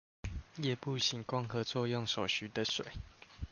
[0.57, 2.83] 葉部行光合作用所需的水